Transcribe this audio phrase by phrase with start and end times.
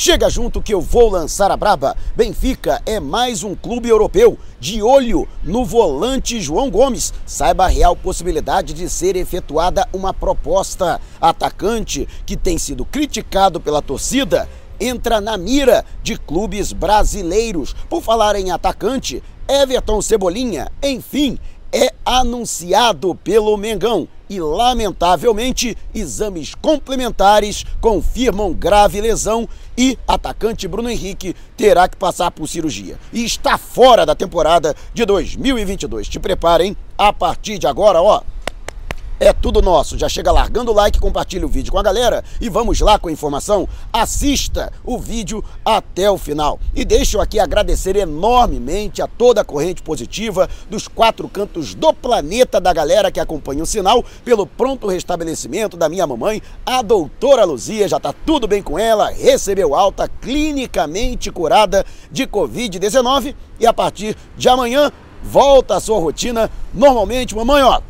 [0.00, 1.96] Chega junto que eu vou lançar a braba.
[2.14, 7.12] Benfica é mais um clube europeu de olho no volante João Gomes.
[7.26, 11.00] Saiba a real possibilidade de ser efetuada uma proposta.
[11.20, 14.48] Atacante que tem sido criticado pela torcida
[14.78, 17.74] entra na mira de clubes brasileiros.
[17.90, 21.40] Por falar em atacante, Everton Cebolinha, enfim,
[21.72, 31.34] é anunciado pelo Mengão e, lamentavelmente, exames complementares confirmam grave lesão e atacante Bruno Henrique
[31.56, 32.98] terá que passar por cirurgia.
[33.12, 36.08] E está fora da temporada de 2022.
[36.08, 38.22] Te preparem a partir de agora, ó
[39.20, 39.98] é tudo nosso.
[39.98, 43.08] Já chega largando o like, compartilha o vídeo com a galera e vamos lá com
[43.08, 43.68] a informação.
[43.92, 46.58] Assista o vídeo até o final.
[46.74, 52.60] E deixo aqui agradecer enormemente a toda a corrente positiva dos quatro cantos do planeta
[52.60, 57.88] da galera que acompanha o sinal pelo pronto restabelecimento da minha mamãe, a doutora Luzia.
[57.88, 64.16] Já tá tudo bem com ela, recebeu alta, clinicamente curada de Covid-19 e a partir
[64.36, 67.34] de amanhã volta a sua rotina normalmente.
[67.34, 67.80] Mamãe, ó,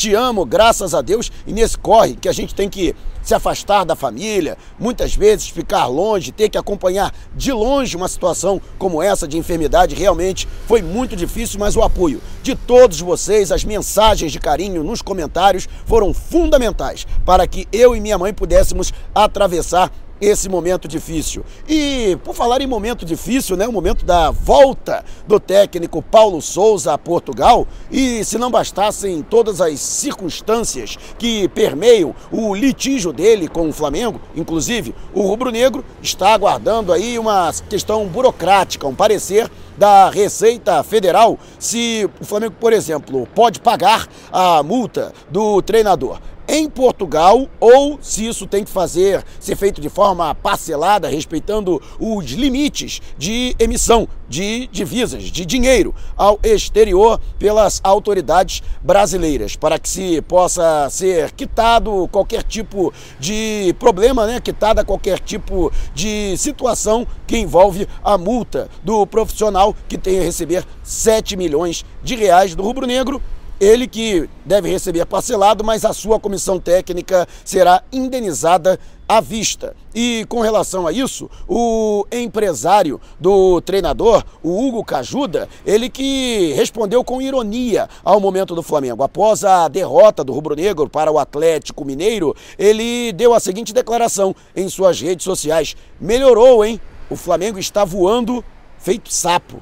[0.00, 3.84] te amo, graças a Deus, e nesse corre que a gente tem que se afastar
[3.84, 9.28] da família, muitas vezes ficar longe, ter que acompanhar de longe uma situação como essa
[9.28, 14.40] de enfermidade, realmente foi muito difícil, mas o apoio de todos vocês, as mensagens de
[14.40, 20.86] carinho nos comentários foram fundamentais para que eu e minha mãe pudéssemos atravessar esse momento
[20.86, 21.44] difícil.
[21.68, 26.92] E por falar em momento difícil, né, o momento da volta do técnico Paulo Souza
[26.92, 33.68] a Portugal, e se não bastassem todas as circunstâncias que permeiam o litígio dele com
[33.68, 40.82] o Flamengo, inclusive o rubro-negro está aguardando aí uma questão burocrática, um parecer da Receita
[40.82, 46.18] Federal se o Flamengo, por exemplo, pode pagar a multa do treinador
[46.50, 52.24] em Portugal ou se isso tem que fazer ser feito de forma parcelada, respeitando os
[52.32, 60.20] limites de emissão de divisas, de dinheiro ao exterior pelas autoridades brasileiras, para que se
[60.22, 64.40] possa ser quitado qualquer tipo de problema, né?
[64.40, 70.64] quitada qualquer tipo de situação que envolve a multa do profissional que tem a receber
[70.82, 73.22] 7 milhões de reais do rubro-negro
[73.60, 79.76] ele que deve receber parcelado, mas a sua comissão técnica será indenizada à vista.
[79.94, 87.04] E com relação a isso, o empresário do treinador, o Hugo Cajuda, ele que respondeu
[87.04, 89.02] com ironia ao momento do Flamengo.
[89.02, 94.68] Após a derrota do rubro-negro para o Atlético Mineiro, ele deu a seguinte declaração em
[94.68, 96.80] suas redes sociais: melhorou, hein?
[97.10, 98.44] O Flamengo está voando
[98.78, 99.60] feito sapo,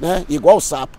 [0.00, 0.26] né?
[0.28, 0.97] Igual sapo.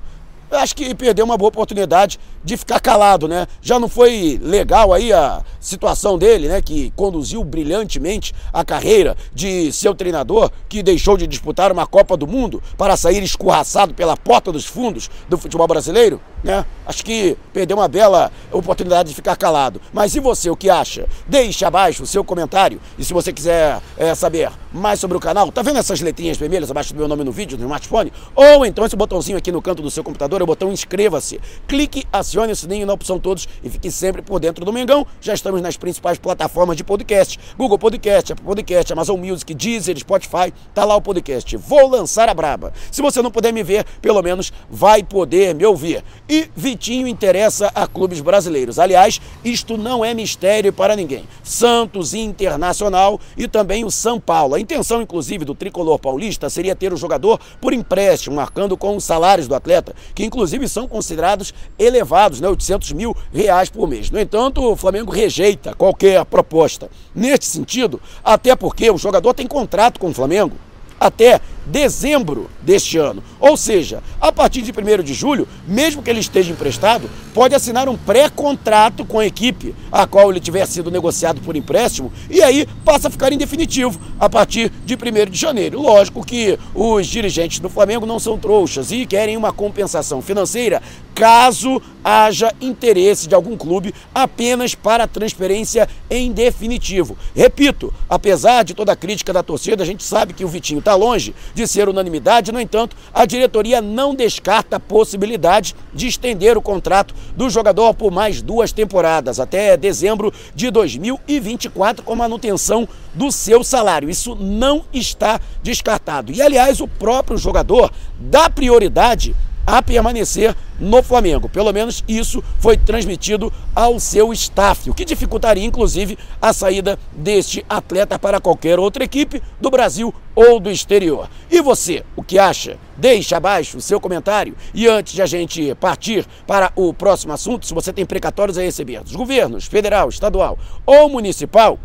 [0.52, 3.46] Eu acho que perdeu uma boa oportunidade de ficar calado, né?
[3.62, 6.60] Já não foi legal aí a situação dele, né?
[6.60, 12.26] Que conduziu brilhantemente a carreira de seu treinador, que deixou de disputar uma Copa do
[12.26, 16.66] Mundo para sair escorraçado pela porta dos fundos do futebol brasileiro, né?
[16.86, 19.80] Acho que perdeu uma bela oportunidade de ficar calado.
[19.94, 21.08] Mas e você, o que acha?
[21.28, 22.80] Deixe abaixo o seu comentário.
[22.98, 26.72] E se você quiser é, saber mais sobre o canal, tá vendo essas letrinhas vermelhas
[26.72, 28.12] abaixo do meu nome no vídeo, no smartphone?
[28.36, 31.40] Ou então esse botãozinho aqui no canto do seu computador, é o botão inscreva-se.
[31.68, 35.06] Clique, acione o sininho na opção todos e fique sempre por dentro do Mengão.
[35.22, 40.54] Já estamos nas principais plataformas de podcast: Google Podcast, Apple Podcast, Amazon Music, Deezer, Spotify.
[40.74, 41.56] Tá lá o podcast.
[41.58, 42.74] Vou lançar a braba.
[42.92, 46.04] Se você não puder me ver, pelo menos vai poder me ouvir.
[46.30, 48.78] E Vitinho interessa a clubes brasileiros.
[48.78, 51.28] Aliás, isto não é mistério para ninguém.
[51.44, 54.54] Santos Internacional e também o São Paulo.
[54.54, 59.04] A intenção, inclusive, do tricolor paulista seria ter o jogador por empréstimo, marcando com os
[59.04, 62.48] salários do atleta, que inclusive são considerados elevados, né?
[62.48, 64.12] 800 mil reais por mês.
[64.12, 66.92] No entanto, o Flamengo rejeita qualquer proposta.
[67.16, 70.56] Neste sentido, até porque o jogador tem contrato com o Flamengo
[71.00, 73.24] até dezembro deste ano.
[73.40, 77.88] Ou seja, a partir de 1 de julho, mesmo que ele esteja emprestado, pode assinar
[77.88, 82.68] um pré-contrato com a equipe a qual ele tiver sido negociado por empréstimo e aí
[82.84, 85.82] passa a ficar em definitivo a partir de 1 de janeiro.
[85.82, 90.82] Lógico que os dirigentes do Flamengo não são trouxas e querem uma compensação financeira
[91.20, 97.18] caso haja interesse de algum clube apenas para transferência em definitivo.
[97.36, 100.96] Repito, apesar de toda a crítica da torcida, a gente sabe que o Vitinho está
[100.96, 106.62] longe de ser unanimidade, no entanto, a diretoria não descarta a possibilidade de estender o
[106.62, 113.62] contrato do jogador por mais duas temporadas, até dezembro de 2024, com manutenção do seu
[113.62, 114.10] salário.
[114.10, 116.32] Isso não está descartado.
[116.32, 119.36] E, aliás, o próprio jogador dá prioridade
[119.70, 121.48] a permanecer no Flamengo.
[121.48, 127.64] Pelo menos isso foi transmitido ao seu staff, o que dificultaria inclusive a saída deste
[127.70, 131.30] atleta para qualquer outra equipe do Brasil ou do exterior.
[131.52, 132.78] E você, o que acha?
[132.98, 134.56] Deixe abaixo o seu comentário.
[134.74, 138.62] E antes de a gente partir para o próximo assunto, se você tem precatórios a
[138.62, 141.78] receber dos governos federal, estadual ou municipal,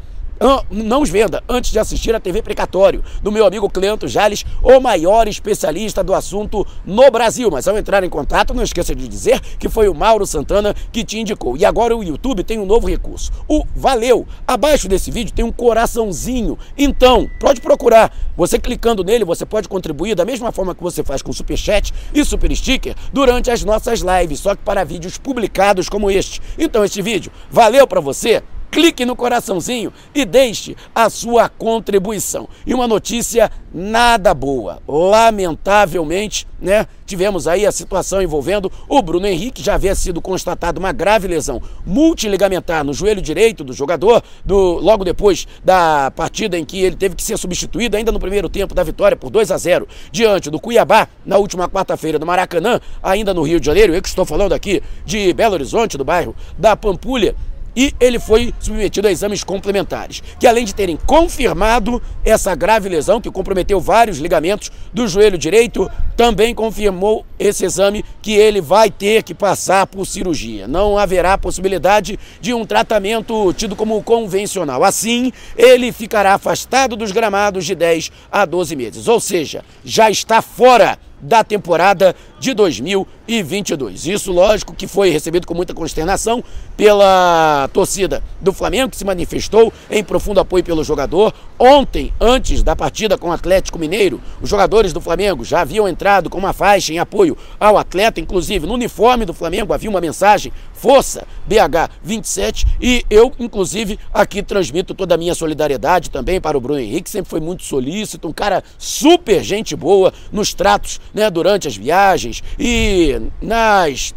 [0.71, 4.81] não os venda antes de assistir a TV Precatório, do meu amigo Cleanto Jales, o
[4.81, 7.51] maior especialista do assunto no Brasil.
[7.51, 11.05] Mas ao entrar em contato, não esqueça de dizer que foi o Mauro Santana que
[11.05, 11.57] te indicou.
[11.57, 14.27] E agora o YouTube tem um novo recurso, o Valeu.
[14.47, 16.59] Abaixo desse vídeo tem um coraçãozinho.
[16.77, 18.13] Então, pode procurar.
[18.37, 21.93] Você clicando nele, você pode contribuir da mesma forma que você faz com Super Chat
[22.13, 26.41] e Super Sticker durante as nossas lives, só que para vídeos publicados como este.
[26.59, 28.43] Então, este vídeo valeu para você?
[28.75, 32.49] Clique no coraçãozinho e deixe a sua contribuição.
[32.67, 34.83] E uma notícia nada boa.
[34.89, 36.85] Lamentavelmente, né?
[37.07, 41.63] Tivemos aí a situação envolvendo o Bruno Henrique, já havia sido constatado uma grave lesão
[41.87, 47.15] multiligamentar no joelho direito do jogador, do, logo depois da partida em que ele teve
[47.15, 50.59] que ser substituído, ainda no primeiro tempo da vitória por 2 a 0 diante do
[50.59, 53.95] Cuiabá, na última quarta-feira do Maracanã, ainda no Rio de Janeiro.
[53.95, 57.37] Eu que estou falando aqui de Belo Horizonte, do bairro da Pampulha
[57.77, 63.21] e ele foi submetido a exames complementares, que além de terem confirmado essa grave lesão
[63.21, 69.23] que comprometeu vários ligamentos do joelho direito, também confirmou esse exame que ele vai ter
[69.23, 70.69] que passar por cirurgia.
[70.69, 74.85] Não haverá possibilidade de um tratamento tido como convencional.
[74.85, 80.41] Assim, ele ficará afastado dos gramados de 10 a 12 meses, ou seja, já está
[80.41, 84.07] fora da temporada de 2022.
[84.07, 86.45] Isso, lógico, que foi recebido com muita consternação
[86.77, 91.33] pela torcida do Flamengo, que se manifestou em profundo apoio pelo jogador.
[91.59, 96.29] Ontem, antes da partida com o Atlético Mineiro, os jogadores do Flamengo já haviam entrado
[96.29, 100.53] com uma faixa em apoio ao atleta, inclusive no uniforme do Flamengo havia uma mensagem
[100.85, 106.61] Força BH 27 e eu, inclusive, aqui transmito toda a minha solidariedade também para o
[106.61, 111.67] Bruno Henrique, sempre foi muito solícito, um cara super gente boa nos tratos né, durante
[111.67, 114.15] as viagens e nas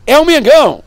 [0.05, 0.83] é o Mengão.